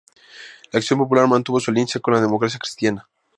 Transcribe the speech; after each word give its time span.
Acción 0.73 0.97
Popular 0.97 1.27
mantuvo 1.27 1.59
su 1.59 1.69
alianza 1.69 1.99
con 1.99 2.15
la 2.15 2.21
Democracia 2.21 2.57
Cristiana. 2.57 3.07